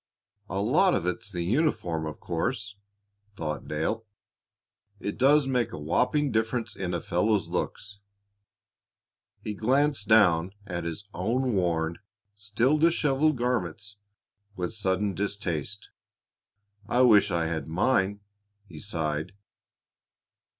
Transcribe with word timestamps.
"A 0.49 0.59
lot 0.59 0.95
of 0.95 1.05
it's 1.05 1.29
the 1.31 1.43
uniform, 1.43 2.07
of 2.07 2.19
course," 2.19 2.75
thought 3.35 3.67
Dale. 3.67 4.03
"It 4.99 5.15
does 5.15 5.45
make 5.45 5.71
a 5.71 5.77
whopping 5.77 6.31
difference 6.31 6.75
in 6.75 6.95
a 6.95 6.99
fellow's 6.99 7.49
looks." 7.49 7.99
He 9.43 9.53
glanced 9.53 10.07
down 10.07 10.53
at 10.65 10.85
his 10.85 11.03
own 11.13 11.53
worn, 11.53 11.99
still 12.33 12.79
disheveled 12.79 13.37
garments 13.37 13.97
with 14.55 14.73
sudden 14.73 15.13
distaste. 15.13 15.91
"I 16.89 17.01
wish 17.03 17.29
I 17.29 17.45
had 17.45 17.67
mine!" 17.67 18.21
he 18.65 18.79
sighed. 18.79 19.33